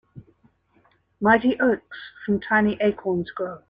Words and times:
Mighty 1.21 1.59
oaks 1.59 1.95
from 2.25 2.39
tiny 2.41 2.75
acorns 2.81 3.29
grow. 3.29 3.59